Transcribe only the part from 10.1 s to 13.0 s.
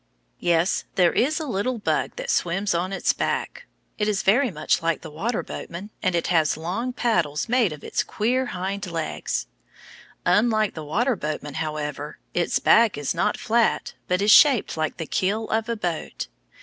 Unlike the water boatman, however, its back